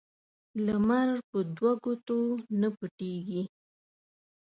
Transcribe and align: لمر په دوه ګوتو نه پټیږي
لمر 0.65 1.09
په 1.29 1.39
دوه 1.55 1.71
ګوتو 1.83 2.19
نه 2.59 2.69
پټیږي 2.77 3.43